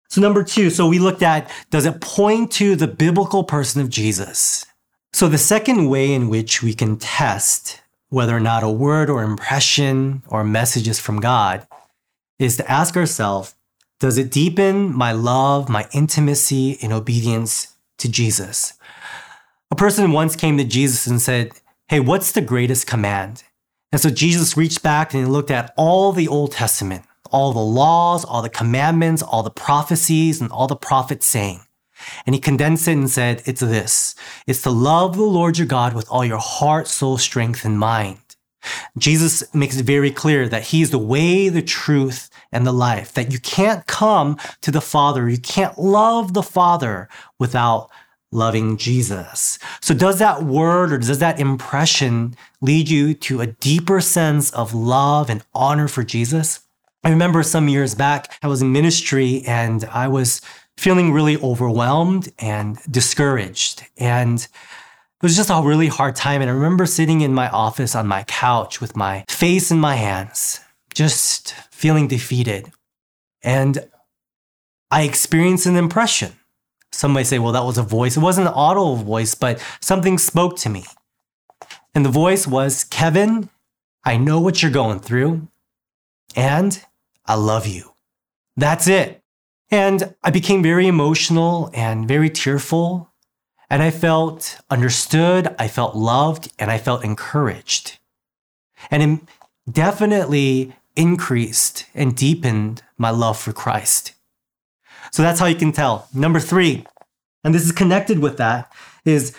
So, 0.09 0.21
number 0.21 0.43
two, 0.43 0.71
so 0.71 0.89
we 0.89 0.99
looked 0.99 1.23
at 1.23 1.51
does 1.71 1.85
it 1.85 2.01
point 2.01 2.51
to 2.53 2.77
the 2.77 2.87
biblical 2.87 3.45
person 3.45 3.81
of 3.83 3.91
Jesus? 3.91 4.65
So, 5.13 5.29
the 5.29 5.39
second 5.39 5.89
way 5.89 6.13
in 6.13 6.29
which 6.29 6.63
we 6.63 6.73
can 6.75 6.97
test 6.97 7.83
whether 8.09 8.35
or 8.35 8.41
not 8.41 8.63
a 8.63 8.71
word 8.71 9.11
or 9.11 9.23
impression 9.23 10.23
or 10.29 10.43
message 10.45 10.89
is 10.89 10.99
from 10.99 11.21
God 11.21 11.67
is 12.39 12.57
to 12.57 12.71
ask 12.71 12.97
ourselves 12.97 13.55
does 14.01 14.17
it 14.17 14.31
deepen 14.31 14.95
my 14.95 15.11
love, 15.11 15.69
my 15.69 15.89
intimacy 15.93 16.79
and 16.81 16.93
obedience 16.93 17.75
to 17.99 18.09
Jesus? 18.09 18.75
A 19.71 19.77
person 19.77 20.13
once 20.13 20.35
came 20.35 20.57
to 20.57 20.65
Jesus 20.65 21.07
and 21.07 21.21
said, 21.21 21.53
Hey, 21.89 22.01
what's 22.01 22.33
the 22.33 22.41
greatest 22.41 22.87
command? 22.87 23.45
And 23.93 24.01
so 24.01 24.09
Jesus 24.09 24.57
reached 24.57 24.83
back 24.83 25.13
and 25.13 25.25
he 25.25 25.31
looked 25.31 25.51
at 25.51 25.75
all 25.77 26.13
the 26.13 26.29
Old 26.29 26.53
Testament, 26.53 27.05
all 27.31 27.53
the 27.53 27.61
laws, 27.61 28.25
all 28.25 28.41
the 28.41 28.49
commandments, 28.49 29.23
all 29.23 29.43
the 29.43 29.51
prophecies, 29.51 30.41
and 30.41 30.51
all 30.51 30.67
the 30.67 30.77
prophets 30.77 31.27
saying. 31.27 31.61
And 32.25 32.35
he 32.35 32.41
condensed 32.41 32.89
it 32.89 32.93
and 32.93 33.11
said, 33.11 33.43
It's 33.45 33.61
this 33.61 34.15
it's 34.47 34.63
to 34.63 34.71
love 34.71 35.17
the 35.17 35.23
Lord 35.23 35.59
your 35.59 35.67
God 35.67 35.93
with 35.93 36.09
all 36.11 36.25
your 36.25 36.39
heart, 36.39 36.89
soul, 36.89 37.19
strength, 37.19 37.65
and 37.65 37.79
mind. 37.79 38.19
Jesus 38.97 39.55
makes 39.55 39.79
it 39.79 39.85
very 39.85 40.11
clear 40.11 40.49
that 40.49 40.65
he 40.65 40.83
is 40.83 40.91
the 40.91 40.99
way, 40.99 41.49
the 41.49 41.63
truth, 41.63 42.31
and 42.53 42.67
the 42.67 42.73
life, 42.73 43.13
that 43.13 43.33
you 43.33 43.39
can't 43.39 43.87
come 43.87 44.39
to 44.63 44.71
the 44.71 44.81
Father, 44.81 45.29
you 45.29 45.39
can't 45.39 45.79
love 45.79 46.33
the 46.33 46.43
Father 46.43 47.09
without 47.39 47.91
loving 48.31 48.77
Jesus. 48.77 49.59
So, 49.81 49.95
does 49.95 50.19
that 50.19 50.43
word 50.43 50.93
or 50.93 50.99
does 50.99 51.19
that 51.19 51.41
impression 51.41 52.37
lead 52.61 52.89
you 52.89 53.15
to 53.15 53.41
a 53.41 53.47
deeper 53.47 54.01
sense 54.01 54.51
of 54.53 54.75
love 54.75 55.31
and 55.31 55.43
honor 55.55 55.89
for 55.89 56.03
Jesus? 56.03 56.61
I 57.05 57.11
remember 57.11 57.43
some 57.43 57.69
years 57.69 57.95
back, 57.95 58.37
I 58.43 58.49
was 58.49 58.61
in 58.61 58.73
ministry 58.73 59.43
and 59.47 59.85
I 59.85 60.09
was 60.09 60.41
feeling 60.77 61.13
really 61.13 61.37
overwhelmed 61.39 62.33
and 62.39 62.79
discouraged. 62.91 63.85
And 63.97 64.41
it 64.41 65.23
was 65.23 65.37
just 65.37 65.51
a 65.51 65.61
really 65.63 65.89
hard 65.89 66.17
time. 66.17 66.41
And 66.41 66.51
I 66.51 66.55
remember 66.55 66.87
sitting 66.87 67.21
in 67.21 67.35
my 67.35 67.49
office 67.49 67.95
on 67.95 68.07
my 68.07 68.25
couch 68.25 68.81
with 68.81 68.97
my 68.97 69.25
face 69.29 69.71
in 69.71 69.79
my 69.79 69.97
hands, 69.97 70.61
just 70.95 71.55
feeling 71.71 72.09
defeated. 72.09 72.71
And 73.43 73.89
I 74.91 75.03
experienced 75.03 75.67
an 75.67 75.77
impression. 75.77 76.33
Some 76.93 77.13
might 77.13 77.25
say, 77.25 77.39
well, 77.39 77.53
that 77.53 77.65
was 77.65 77.79
a 77.79 77.83
voice. 77.83 78.17
It 78.17 78.21
wasn't 78.21 78.49
an 78.49 78.55
audible 78.55 78.97
voice, 78.97 79.35
but 79.35 79.63
something 79.81 80.19
spoke 80.19 80.57
to 80.59 80.69
me. 80.69 80.85
And 81.95 82.05
the 82.05 82.11
voice 82.11 82.47
was, 82.47 82.85
Kevin, 82.85 83.51
I 84.05 84.17
know 84.17 84.41
what 84.41 84.63
you're 84.63 84.71
going 84.71 85.01
through, 85.01 85.49
and 86.35 86.83
I 87.27 87.35
love 87.35 87.67
you. 87.67 87.95
That's 88.57 88.89
it. 88.89 89.23
And 89.71 90.15
I 90.25 90.31
became 90.31 90.63
very 90.63 90.87
emotional 90.87 91.71
and 91.75 92.09
very 92.09 92.31
tearful. 92.31 93.11
And 93.71 93.83
I 93.83 93.91
felt 93.91 94.61
understood, 94.71 95.55
I 95.59 95.69
felt 95.69 95.95
loved, 95.95 96.51
and 96.59 96.71
I 96.71 96.79
felt 96.79 97.05
encouraged. 97.05 97.99
And 98.91 99.03
it 99.03 99.21
definitely 99.71 100.73
increased 100.97 101.85
and 101.95 102.17
deepened 102.17 102.83
my 102.97 103.11
love 103.11 103.39
for 103.39 103.53
Christ. 103.53 104.15
So 105.11 105.23
that's 105.23 105.41
how 105.41 105.47
you 105.47 105.57
can 105.57 105.73
tell. 105.73 106.09
Number 106.15 106.41
three, 106.41 106.87
and 107.45 107.55
this 107.55 107.65
is 107.65 107.73
connected 107.73 108.19
with 108.19 108.37
that, 108.39 108.73
is 109.05 109.35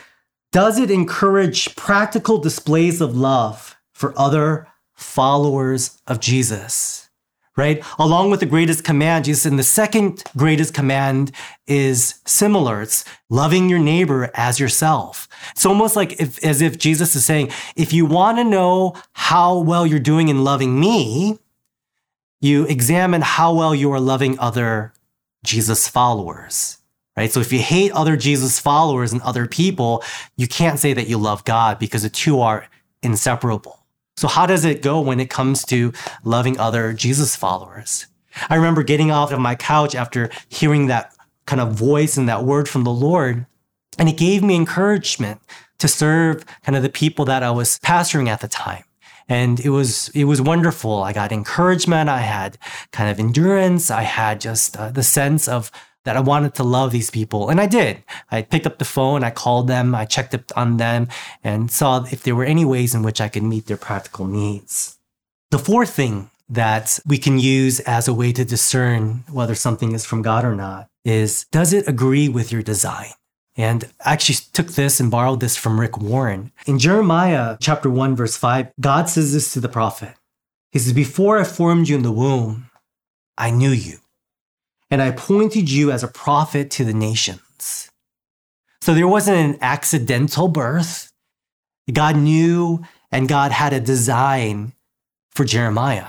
does 0.51 0.79
it 0.79 0.89
encourage 0.89 1.75
practical 1.75 2.39
displays 2.39 3.01
of 3.01 3.15
love 3.15 3.77
for 3.93 4.17
other 4.17 4.67
followers 4.95 6.01
of 6.07 6.19
Jesus? 6.19 7.09
right? 7.59 7.83
Along 7.99 8.31
with 8.31 8.39
the 8.39 8.45
greatest 8.45 8.85
command, 8.85 9.25
Jesus, 9.25 9.45
and 9.45 9.59
the 9.59 9.63
second 9.63 10.23
greatest 10.37 10.73
command 10.73 11.33
is 11.67 12.21
similar. 12.25 12.81
It's 12.81 13.03
loving 13.29 13.67
your 13.67 13.79
neighbor 13.79 14.31
as 14.33 14.61
yourself. 14.61 15.27
It's 15.51 15.65
almost 15.65 15.97
like 15.97 16.21
if, 16.21 16.41
as 16.43 16.61
if 16.61 16.77
Jesus 16.77 17.17
is 17.17 17.25
saying, 17.25 17.51
if 17.75 17.91
you 17.91 18.05
want 18.05 18.37
to 18.37 18.45
know 18.45 18.95
how 19.11 19.59
well 19.59 19.85
you're 19.85 19.99
doing 19.99 20.29
in 20.29 20.45
loving 20.45 20.79
me, 20.79 21.37
you 22.39 22.65
examine 22.65 23.21
how 23.21 23.53
well 23.53 23.75
you 23.75 23.91
are 23.91 23.99
loving 23.99 24.39
other 24.39 24.93
Jesus 25.43 25.87
followers. 25.87 26.77
Right? 27.17 27.31
So 27.31 27.41
if 27.41 27.51
you 27.51 27.59
hate 27.59 27.91
other 27.91 28.15
Jesus 28.15 28.59
followers 28.59 29.11
and 29.11 29.21
other 29.23 29.45
people, 29.45 30.03
you 30.37 30.47
can't 30.47 30.79
say 30.79 30.93
that 30.93 31.07
you 31.07 31.17
love 31.17 31.43
God 31.43 31.77
because 31.77 32.03
the 32.03 32.09
two 32.09 32.39
are 32.39 32.67
inseparable. 33.03 33.79
So, 34.19 34.27
how 34.27 34.45
does 34.45 34.65
it 34.65 34.81
go 34.81 34.99
when 34.99 35.21
it 35.21 35.29
comes 35.29 35.63
to 35.65 35.93
loving 36.25 36.59
other 36.59 36.91
Jesus 36.91 37.37
followers? 37.37 38.05
I 38.49 38.55
remember 38.55 38.83
getting 38.83 39.11
off 39.11 39.31
of 39.31 39.39
my 39.39 39.55
couch 39.55 39.95
after 39.95 40.29
hearing 40.49 40.87
that 40.87 41.15
kind 41.45 41.61
of 41.61 41.71
voice 41.71 42.17
and 42.17 42.27
that 42.27 42.43
word 42.43 42.67
from 42.67 42.83
the 42.83 42.91
Lord, 42.91 43.45
and 43.97 44.09
it 44.09 44.17
gave 44.17 44.43
me 44.43 44.55
encouragement 44.55 45.41
to 45.77 45.87
serve 45.87 46.45
kind 46.63 46.75
of 46.75 46.83
the 46.83 46.89
people 46.89 47.23
that 47.25 47.43
I 47.43 47.51
was 47.51 47.79
pastoring 47.79 48.27
at 48.27 48.41
the 48.41 48.49
time. 48.49 48.83
And 49.29 49.59
it 49.59 49.69
was 49.69 50.09
it 50.09 50.25
was 50.25 50.41
wonderful. 50.41 51.03
I 51.03 51.13
got 51.13 51.31
encouragement. 51.31 52.09
I 52.09 52.19
had 52.19 52.57
kind 52.91 53.09
of 53.09 53.19
endurance. 53.19 53.89
I 53.89 54.01
had 54.01 54.41
just 54.41 54.75
uh, 54.75 54.89
the 54.89 55.03
sense 55.03 55.47
of 55.47 55.71
that 56.05 56.17
I 56.17 56.21
wanted 56.21 56.55
to 56.55 56.63
love 56.63 56.91
these 56.91 57.11
people. 57.11 57.49
And 57.49 57.61
I 57.61 57.67
did. 57.67 58.03
I 58.31 58.41
picked 58.41 58.65
up 58.65 58.79
the 58.79 58.85
phone, 58.85 59.23
I 59.23 59.31
called 59.31 59.67
them, 59.67 59.93
I 59.93 60.05
checked 60.05 60.33
up 60.33 60.43
on 60.55 60.77
them, 60.77 61.07
and 61.43 61.69
saw 61.69 62.05
if 62.11 62.23
there 62.23 62.35
were 62.35 62.45
any 62.45 62.65
ways 62.65 62.95
in 62.95 63.03
which 63.03 63.21
I 63.21 63.27
could 63.27 63.43
meet 63.43 63.67
their 63.67 63.77
practical 63.77 64.25
needs. 64.25 64.97
The 65.51 65.59
fourth 65.59 65.91
thing 65.91 66.31
that 66.49 66.99
we 67.05 67.17
can 67.17 67.37
use 67.37 67.79
as 67.81 68.07
a 68.07 68.13
way 68.13 68.31
to 68.31 68.43
discern 68.43 69.23
whether 69.31 69.55
something 69.55 69.91
is 69.91 70.05
from 70.05 70.21
God 70.21 70.45
or 70.45 70.55
not 70.55 70.89
is 71.05 71.45
does 71.51 71.73
it 71.73 71.87
agree 71.87 72.27
with 72.27 72.51
your 72.51 72.63
design? 72.63 73.11
And 73.59 73.91
actually 74.05 74.37
took 74.53 74.67
this 74.67 75.01
and 75.01 75.11
borrowed 75.11 75.41
this 75.41 75.57
from 75.57 75.77
Rick 75.77 75.97
Warren. 75.97 76.53
In 76.65 76.79
Jeremiah 76.79 77.57
chapter 77.59 77.89
1, 77.89 78.15
verse 78.15 78.37
5, 78.37 78.71
God 78.79 79.09
says 79.09 79.33
this 79.33 79.51
to 79.51 79.59
the 79.59 79.67
prophet. 79.67 80.15
He 80.71 80.79
says, 80.79 80.93
Before 80.93 81.37
I 81.37 81.43
formed 81.43 81.89
you 81.89 81.97
in 81.97 82.03
the 82.03 82.09
womb, 82.11 82.69
I 83.37 83.51
knew 83.51 83.71
you 83.71 83.97
and 84.89 85.01
I 85.01 85.07
appointed 85.07 85.69
you 85.69 85.91
as 85.91 86.03
a 86.03 86.07
prophet 86.07 86.71
to 86.71 86.85
the 86.85 86.93
nations. 86.93 87.91
So 88.79 88.93
there 88.93 89.09
wasn't 89.09 89.37
an 89.37 89.57
accidental 89.59 90.47
birth. 90.47 91.11
God 91.91 92.15
knew 92.15 92.85
and 93.11 93.27
God 93.27 93.51
had 93.51 93.73
a 93.73 93.81
design 93.81 94.71
for 95.31 95.43
Jeremiah. 95.43 96.07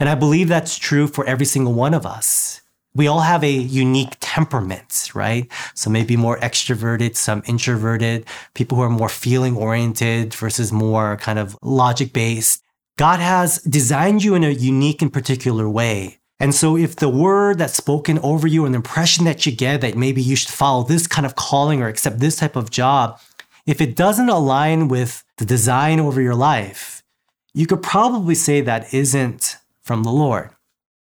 And 0.00 0.08
I 0.08 0.14
believe 0.14 0.48
that's 0.48 0.78
true 0.78 1.06
for 1.06 1.26
every 1.26 1.44
single 1.44 1.74
one 1.74 1.92
of 1.92 2.06
us. 2.06 2.61
We 2.94 3.06
all 3.06 3.20
have 3.20 3.42
a 3.42 3.50
unique 3.50 4.16
temperament, 4.20 5.10
right? 5.14 5.50
So 5.74 5.88
maybe 5.88 6.16
more 6.16 6.38
extroverted, 6.38 7.16
some 7.16 7.42
introverted, 7.46 8.26
people 8.54 8.76
who 8.76 8.82
are 8.82 8.90
more 8.90 9.08
feeling 9.08 9.56
oriented 9.56 10.34
versus 10.34 10.72
more 10.72 11.16
kind 11.16 11.38
of 11.38 11.56
logic 11.62 12.12
based. 12.12 12.62
God 12.98 13.20
has 13.20 13.62
designed 13.62 14.22
you 14.22 14.34
in 14.34 14.44
a 14.44 14.50
unique 14.50 15.00
and 15.00 15.12
particular 15.12 15.68
way. 15.68 16.18
And 16.38 16.54
so 16.54 16.76
if 16.76 16.96
the 16.96 17.08
word 17.08 17.58
that's 17.58 17.74
spoken 17.74 18.18
over 18.18 18.46
you 18.46 18.64
and 18.64 18.74
the 18.74 18.78
impression 18.78 19.24
that 19.24 19.46
you 19.46 19.52
get 19.52 19.80
that 19.80 19.96
maybe 19.96 20.20
you 20.20 20.36
should 20.36 20.50
follow 20.50 20.82
this 20.82 21.06
kind 21.06 21.24
of 21.24 21.36
calling 21.36 21.80
or 21.80 21.88
accept 21.88 22.18
this 22.18 22.36
type 22.36 22.56
of 22.56 22.70
job, 22.70 23.20
if 23.64 23.80
it 23.80 23.94
doesn't 23.94 24.28
align 24.28 24.88
with 24.88 25.24
the 25.38 25.44
design 25.44 26.00
over 26.00 26.20
your 26.20 26.34
life, 26.34 27.02
you 27.54 27.66
could 27.66 27.82
probably 27.82 28.34
say 28.34 28.60
that 28.60 28.92
isn't 28.92 29.56
from 29.82 30.02
the 30.02 30.10
Lord. 30.10 30.50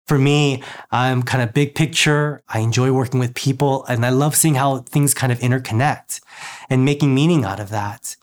For 0.09 0.17
me, 0.17 0.63
I'm 0.89 1.21
kind 1.21 1.43
of 1.43 1.53
big 1.53 1.75
picture. 1.75 2.41
I 2.49 2.61
enjoy 2.61 2.91
working 2.91 3.19
with 3.19 3.35
people 3.35 3.85
and 3.85 4.03
I 4.03 4.09
love 4.09 4.35
seeing 4.35 4.55
how 4.55 4.79
things 4.79 5.13
kind 5.13 5.31
of 5.31 5.37
interconnect 5.37 6.19
and 6.67 6.83
making 6.83 7.13
meaning 7.13 7.45
out 7.45 7.59
of 7.59 7.69
that. 7.69 8.15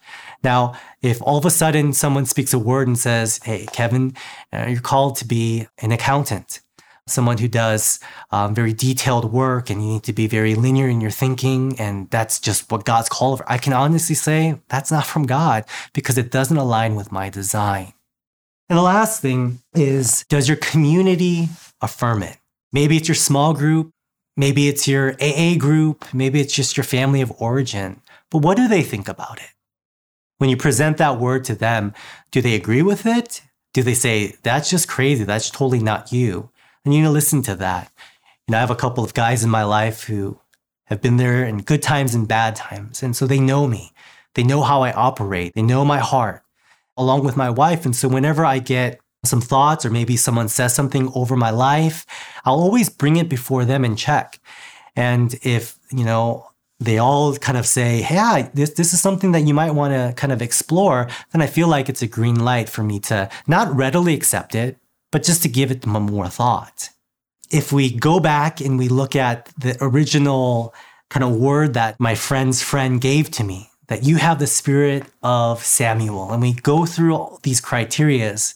Now, 0.42 0.74
if 1.00 1.22
all 1.22 1.38
of 1.38 1.44
a 1.44 1.50
sudden 1.50 1.92
someone 1.92 2.26
speaks 2.26 2.52
a 2.52 2.58
word 2.58 2.88
and 2.88 2.98
says, 2.98 3.38
Hey, 3.44 3.66
Kevin, 3.72 4.16
uh, 4.52 4.66
you're 4.68 4.80
called 4.80 5.14
to 5.18 5.24
be 5.24 5.68
an 5.78 5.92
accountant 5.92 6.60
someone 7.06 7.38
who 7.38 7.46
does 7.46 8.00
um, 8.32 8.52
very 8.52 8.72
detailed 8.72 9.32
work 9.32 9.70
and 9.70 9.80
you 9.80 9.86
need 9.86 10.02
to 10.02 10.12
be 10.12 10.26
very 10.26 10.56
linear 10.56 10.88
in 10.88 11.00
your 11.00 11.12
thinking 11.12 11.78
and 11.78 12.10
that's 12.10 12.40
just 12.40 12.68
what 12.68 12.84
god's 12.84 13.08
called 13.08 13.38
for 13.38 13.48
i 13.48 13.56
can 13.56 13.72
honestly 13.72 14.16
say 14.16 14.60
that's 14.66 14.90
not 14.90 15.06
from 15.06 15.22
god 15.22 15.64
because 15.92 16.18
it 16.18 16.32
doesn't 16.32 16.56
align 16.56 16.96
with 16.96 17.12
my 17.12 17.30
design 17.30 17.92
and 18.68 18.76
the 18.76 18.82
last 18.82 19.22
thing 19.22 19.60
is 19.72 20.24
does 20.28 20.48
your 20.48 20.56
community 20.56 21.48
affirm 21.80 22.22
it 22.22 22.38
maybe 22.72 22.96
it's 22.96 23.08
your 23.08 23.14
small 23.14 23.54
group 23.54 23.90
maybe 24.36 24.68
it's 24.68 24.86
your 24.88 25.14
aa 25.20 25.56
group 25.56 26.04
maybe 26.12 26.40
it's 26.40 26.54
just 26.54 26.76
your 26.76 26.84
family 26.84 27.20
of 27.20 27.32
origin 27.38 28.00
but 28.30 28.38
what 28.38 28.56
do 28.56 28.68
they 28.68 28.82
think 28.82 29.08
about 29.08 29.38
it 29.38 29.50
when 30.38 30.50
you 30.50 30.56
present 30.56 30.96
that 30.96 31.18
word 31.18 31.44
to 31.44 31.54
them 31.54 31.92
do 32.30 32.40
they 32.40 32.54
agree 32.54 32.82
with 32.82 33.06
it 33.06 33.42
do 33.74 33.82
they 33.82 33.94
say 33.94 34.34
that's 34.42 34.70
just 34.70 34.88
crazy 34.88 35.24
that's 35.24 35.50
totally 35.50 35.80
not 35.80 36.12
you 36.12 36.50
and 36.86 36.94
you 36.94 37.00
need 37.00 37.08
to 37.08 37.12
listen 37.12 37.42
to 37.42 37.56
that. 37.56 37.92
You 38.46 38.52
know, 38.52 38.58
I 38.58 38.60
have 38.60 38.70
a 38.70 38.76
couple 38.76 39.02
of 39.02 39.12
guys 39.12 39.42
in 39.42 39.50
my 39.50 39.64
life 39.64 40.04
who 40.04 40.38
have 40.84 41.02
been 41.02 41.16
there 41.16 41.44
in 41.44 41.62
good 41.62 41.82
times 41.82 42.14
and 42.14 42.28
bad 42.28 42.54
times. 42.54 43.02
And 43.02 43.16
so 43.16 43.26
they 43.26 43.40
know 43.40 43.66
me. 43.66 43.92
They 44.34 44.44
know 44.44 44.62
how 44.62 44.82
I 44.82 44.92
operate. 44.92 45.52
They 45.54 45.62
know 45.62 45.84
my 45.84 45.98
heart 45.98 46.44
along 46.96 47.24
with 47.24 47.36
my 47.36 47.50
wife. 47.50 47.84
And 47.84 47.94
so 47.94 48.06
whenever 48.06 48.44
I 48.44 48.60
get 48.60 49.00
some 49.26 49.40
thoughts 49.40 49.84
or 49.84 49.90
maybe 49.90 50.16
someone 50.16 50.48
says 50.48 50.74
something 50.74 51.10
over 51.14 51.36
my 51.36 51.50
life, 51.50 52.06
I'll 52.44 52.60
always 52.60 52.88
bring 52.88 53.16
it 53.16 53.28
before 53.28 53.64
them 53.64 53.84
and 53.84 53.98
check. 53.98 54.40
And 54.94 55.34
if, 55.42 55.78
you 55.90 56.04
know, 56.04 56.48
they 56.78 56.98
all 56.98 57.34
kind 57.36 57.56
of 57.56 57.66
say, 57.66 58.02
hey, 58.02 58.50
this, 58.54 58.70
this 58.70 58.92
is 58.92 59.00
something 59.00 59.32
that 59.32 59.46
you 59.46 59.54
might 59.54 59.70
want 59.70 59.94
to 59.94 60.12
kind 60.20 60.32
of 60.32 60.42
explore, 60.42 61.08
then 61.32 61.42
I 61.42 61.46
feel 61.46 61.68
like 61.68 61.88
it's 61.88 62.02
a 62.02 62.06
green 62.06 62.44
light 62.44 62.68
for 62.68 62.82
me 62.82 63.00
to 63.00 63.30
not 63.46 63.74
readily 63.74 64.14
accept 64.14 64.54
it, 64.54 64.76
but 65.10 65.22
just 65.22 65.42
to 65.42 65.48
give 65.48 65.70
it 65.70 65.86
more 65.86 66.28
thought. 66.28 66.90
If 67.50 67.72
we 67.72 67.90
go 67.90 68.20
back 68.20 68.60
and 68.60 68.78
we 68.78 68.88
look 68.88 69.16
at 69.16 69.46
the 69.58 69.76
original 69.80 70.74
kind 71.08 71.24
of 71.24 71.36
word 71.36 71.74
that 71.74 71.98
my 71.98 72.14
friend's 72.14 72.62
friend 72.62 73.00
gave 73.00 73.30
to 73.32 73.44
me, 73.44 73.70
that 73.86 74.02
you 74.02 74.16
have 74.16 74.38
the 74.38 74.46
spirit 74.46 75.04
of 75.22 75.64
Samuel, 75.64 76.32
and 76.32 76.42
we 76.42 76.54
go 76.54 76.84
through 76.84 77.14
all 77.14 77.38
these 77.42 77.60
criterias, 77.60 78.54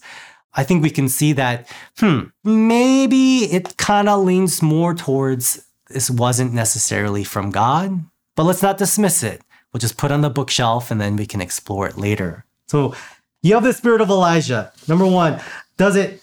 I 0.54 0.64
think 0.64 0.82
we 0.82 0.90
can 0.90 1.08
see 1.08 1.32
that, 1.34 1.68
hmm, 1.98 2.24
maybe 2.42 3.44
it 3.44 3.76
kind 3.76 4.08
of 4.08 4.24
leans 4.24 4.62
more 4.62 4.94
towards 4.94 5.64
this 5.88 6.10
wasn't 6.10 6.52
necessarily 6.52 7.24
from 7.24 7.50
God, 7.50 8.04
but 8.36 8.44
let's 8.44 8.62
not 8.62 8.78
dismiss 8.78 9.22
it. 9.22 9.42
We'll 9.72 9.80
just 9.80 9.96
put 9.96 10.12
on 10.12 10.20
the 10.20 10.30
bookshelf 10.30 10.90
and 10.90 11.00
then 11.00 11.16
we 11.16 11.26
can 11.26 11.40
explore 11.40 11.86
it 11.86 11.98
later. 11.98 12.44
So 12.66 12.94
you 13.42 13.54
have 13.54 13.64
the 13.64 13.72
spirit 13.72 14.00
of 14.00 14.10
Elijah. 14.10 14.72
Number 14.88 15.06
one, 15.06 15.40
does 15.76 15.96
it 15.96 16.22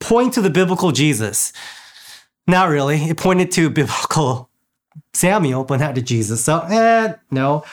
point 0.00 0.34
to 0.34 0.40
the 0.40 0.50
biblical 0.50 0.92
Jesus? 0.92 1.52
Not 2.46 2.68
really. 2.68 2.96
It 3.04 3.16
pointed 3.16 3.50
to 3.52 3.70
biblical 3.70 4.50
Samuel, 5.14 5.64
but 5.64 5.80
not 5.80 5.94
to 5.94 6.02
Jesus. 6.02 6.44
So, 6.44 6.60
eh, 6.60 7.14
no. 7.30 7.64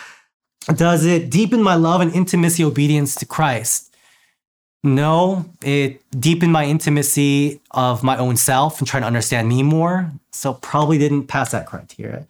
Does 0.73 1.05
it 1.05 1.29
deepen 1.29 1.63
my 1.63 1.75
love 1.75 2.01
and 2.01 2.13
intimacy 2.13 2.63
obedience 2.63 3.15
to 3.15 3.25
Christ? 3.25 3.86
No, 4.83 5.45
it 5.63 6.01
deepened 6.19 6.53
my 6.53 6.65
intimacy 6.65 7.59
of 7.71 8.03
my 8.03 8.17
own 8.17 8.37
self 8.37 8.79
and 8.79 8.87
trying 8.87 9.01
to 9.01 9.07
understand 9.07 9.49
me 9.49 9.63
more. 9.63 10.11
So 10.31 10.53
probably 10.53 10.97
didn't 10.97 11.27
pass 11.27 11.51
that 11.51 11.65
criteria. 11.65 12.27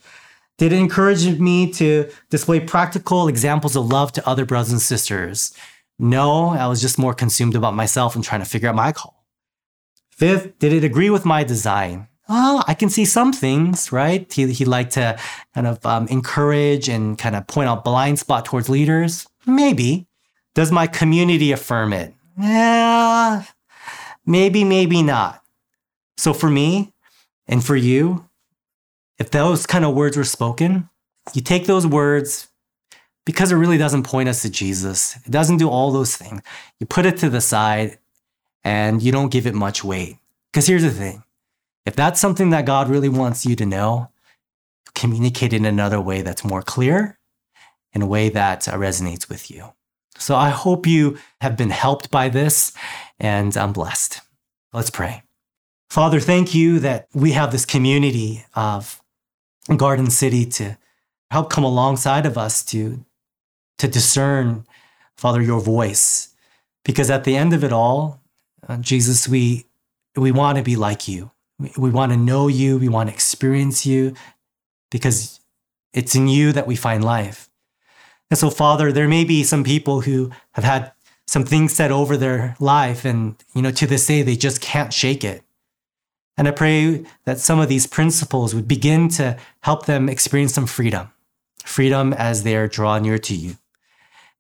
Did 0.58 0.74
it 0.74 0.80
encourage 0.80 1.28
me 1.40 1.72
to 1.74 2.10
display 2.30 2.60
practical 2.60 3.28
examples 3.28 3.76
of 3.76 3.88
love 3.88 4.12
to 4.14 4.28
other 4.28 4.46
brothers 4.46 4.72
and 4.72 4.82
sisters? 4.82 5.54
No, 6.00 6.50
I 6.50 6.68
was 6.68 6.82
just 6.82 6.98
more 6.98 7.14
consumed 7.14 7.56
about 7.56 7.76
myself 7.76 8.16
and 8.16 8.24
trying 8.24 8.42
to 8.42 8.50
figure 8.50 8.70
out 8.70 8.76
my 8.76 8.92
call. 8.92 9.24
Fifth, 10.10 10.58
did 10.58 10.74
it 10.74 10.84
agree 10.84 11.12
with 11.12 11.26
my 11.26 11.44
design? 11.44 12.08
Well, 12.28 12.64
I 12.68 12.74
can 12.74 12.90
see 12.90 13.06
some 13.06 13.32
things, 13.32 13.92
right? 13.92 14.32
He, 14.32 14.52
he 14.52 14.66
liked 14.66 14.94
to 14.94 15.18
kind 15.54 15.68
of 15.68 15.86
um, 15.86 16.08
encourage 16.08 16.90
and 16.90 17.18
kind 17.18 17.36
of 17.36 17.46
point 17.48 17.70
out 17.70 17.84
blind 17.86 18.20
spot 18.20 18.46
towards 18.46 18.68
leaders. 18.68 19.28
Maybe. 19.46 20.08
Does 20.56 20.72
my 20.72 20.88
community 20.88 21.52
affirm 21.52 21.94
it? 21.94 22.14
Yeah, 22.38 23.44
maybe, 24.26 24.64
maybe 24.64 25.02
not. 25.02 25.42
So 26.18 26.34
for 26.34 26.50
me 26.50 26.94
and 27.48 27.64
for 27.64 27.76
you, 27.76 28.28
if 29.18 29.32
those 29.32 29.66
kind 29.66 29.86
of 29.86 29.96
words 29.96 30.18
were 30.18 30.24
spoken, 30.24 30.90
you 31.34 31.42
take 31.42 31.66
those 31.66 31.88
words 31.88 32.50
because 33.26 33.52
it 33.52 33.56
really 33.56 33.78
doesn't 33.78 34.04
point 34.04 34.30
us 34.30 34.42
to 34.44 34.50
Jesus. 34.50 35.16
It 35.26 35.32
doesn't 35.32 35.58
do 35.58 35.70
all 35.70 35.92
those 35.92 36.16
things. 36.16 36.42
You 36.80 36.86
put 36.86 37.06
it 37.06 37.18
to 37.18 37.30
the 37.30 37.42
side 37.42 37.98
and 38.64 39.02
you 39.02 39.12
don't 39.12 39.32
give 39.32 39.48
it 39.48 39.56
much 39.56 39.84
weight. 39.84 40.18
Because 40.52 40.68
here's 40.68 40.84
the 40.84 40.92
thing 40.92 41.24
if 41.86 41.96
that's 41.96 42.20
something 42.20 42.52
that 42.52 42.66
God 42.66 42.90
really 42.90 43.10
wants 43.10 43.46
you 43.46 43.56
to 43.56 43.66
know, 43.66 44.10
communicate 44.94 45.54
in 45.54 45.66
another 45.66 46.00
way 46.00 46.22
that's 46.22 46.44
more 46.44 46.62
clear, 46.62 47.18
in 47.94 48.02
a 48.02 48.08
way 48.08 48.30
that 48.30 48.62
resonates 48.62 49.30
with 49.30 49.50
you. 49.50 49.74
So 50.18 50.36
I 50.36 50.50
hope 50.50 50.86
you 50.86 51.18
have 51.42 51.56
been 51.56 51.70
helped 51.70 52.12
by 52.12 52.30
this 52.30 52.74
and 53.20 53.56
I'm 53.56 53.74
blessed. 53.74 54.22
Let's 54.74 54.90
pray. 54.90 55.24
Father, 55.90 56.20
thank 56.20 56.54
you 56.54 56.80
that 56.80 57.08
we 57.14 57.32
have 57.32 57.52
this 57.52 57.66
community 57.66 58.46
of 58.54 59.02
Garden 59.76 60.10
City 60.10 60.46
to 60.46 60.78
help 61.32 61.50
come 61.50 61.64
alongside 61.64 62.26
of 62.26 62.38
us 62.38 62.64
to, 62.66 63.06
to 63.78 63.88
discern, 63.88 64.66
Father, 65.16 65.42
your 65.42 65.62
voice. 65.62 66.30
Because 66.84 67.10
at 67.10 67.24
the 67.24 67.36
end 67.36 67.54
of 67.54 67.64
it 67.64 67.74
all, 67.74 68.22
uh, 68.68 68.78
Jesus, 68.78 69.28
we, 69.28 69.66
we 70.16 70.32
want 70.32 70.58
to 70.58 70.64
be 70.64 70.76
like 70.76 71.08
you. 71.08 71.32
We, 71.60 71.72
we 71.78 71.90
want 71.90 72.12
to 72.12 72.18
know 72.18 72.48
you. 72.48 72.78
We 72.78 72.90
want 72.90 73.10
to 73.10 73.14
experience 73.14 73.86
you 73.86 74.14
because 74.92 75.40
it's 75.94 76.16
in 76.16 76.28
you 76.28 76.52
that 76.54 76.68
we 76.68 76.76
find 76.76 77.04
life. 77.04 77.50
And 78.30 78.38
so, 78.38 78.50
Father, 78.50 78.92
there 78.92 79.08
may 79.08 79.24
be 79.24 79.44
some 79.44 79.64
people 79.64 80.02
who 80.02 80.32
have 80.54 80.64
had 80.64 80.92
some 81.26 81.46
things 81.46 81.74
said 81.74 81.92
over 81.92 82.18
their 82.18 82.56
life, 82.60 83.06
and 83.06 83.36
you 83.54 83.62
know, 83.62 83.72
to 83.72 83.88
this 83.88 84.06
day, 84.06 84.22
they 84.22 84.36
just 84.36 84.62
can't 84.62 84.94
shake 84.94 85.24
it. 85.24 85.44
And 86.38 86.48
I 86.48 86.52
pray 86.52 87.06
that 87.26 87.40
some 87.40 87.60
of 87.60 87.68
these 87.68 87.88
principles 87.88 88.54
would 88.54 88.68
begin 88.68 89.10
to 89.10 89.38
help 89.62 89.86
them 89.86 90.08
experience 90.08 90.54
some 90.54 90.68
freedom, 90.68 91.12
freedom 91.66 92.14
as 92.14 92.44
they 92.44 92.56
are 92.56 92.68
drawn 92.68 93.04
near 93.04 93.18
to 93.18 93.36
you. 93.36 93.58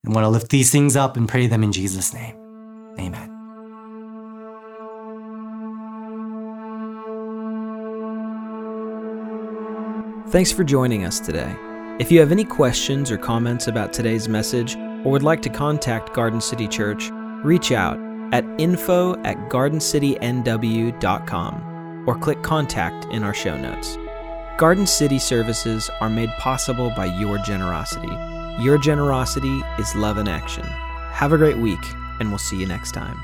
And 0.04 0.13
want 0.13 0.26
to 0.26 0.30
lift 0.30 0.50
these 0.50 0.71
things 0.71 0.95
up 0.95 1.17
and 1.17 1.28
pray 1.28 1.47
them 1.47 1.63
in 1.63 1.71
Jesus' 1.71 2.13
name. 2.13 2.36
Amen. 3.00 3.34
Thanks 10.30 10.52
for 10.52 10.63
joining 10.63 11.04
us 11.04 11.19
today. 11.19 11.56
If 11.99 12.12
you 12.12 12.19
have 12.19 12.31
any 12.31 12.43
questions 12.43 13.10
or 13.10 13.17
comments 13.17 13.67
about 13.67 13.91
today's 13.91 14.29
message 14.29 14.75
or 14.75 15.12
would 15.12 15.23
like 15.23 15.41
to 15.41 15.49
contact 15.49 16.13
Garden 16.13 16.39
City 16.39 16.67
Church, 16.67 17.10
reach 17.43 17.71
out 17.71 17.97
at 18.31 18.45
info 18.60 19.19
at 19.23 19.36
gardencitynw.com 19.49 22.03
or 22.07 22.19
click 22.19 22.43
contact 22.43 23.05
in 23.05 23.23
our 23.23 23.33
show 23.33 23.57
notes. 23.57 23.97
Garden 24.60 24.86
City 24.86 25.17
services 25.17 25.89
are 25.99 26.10
made 26.10 26.29
possible 26.38 26.91
by 26.95 27.05
your 27.05 27.39
generosity. 27.39 28.15
Your 28.63 28.77
generosity 28.77 29.63
is 29.79 29.95
love 29.95 30.19
in 30.19 30.27
action. 30.27 30.65
Have 31.13 31.33
a 31.33 31.38
great 31.38 31.57
week, 31.57 31.83
and 32.19 32.29
we'll 32.29 32.38
see 32.38 32.57
you 32.57 32.67
next 32.67 32.91
time. 32.91 33.17